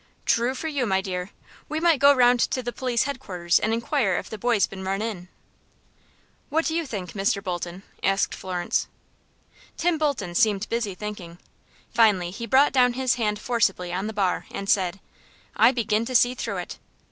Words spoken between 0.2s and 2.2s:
"Thrue for you, my dear. We might go